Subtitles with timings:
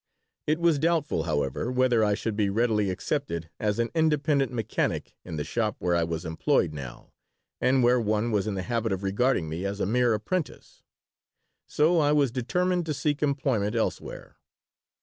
[0.47, 5.35] It was doubtful, however, whether I should be readily accepted as an independent mechanic in
[5.37, 7.13] the shop where I was employed now
[7.61, 10.81] and where one was in the habit of regarding me as a mere apprentice.
[11.67, 14.37] So I was determined to seek employment elsewhere.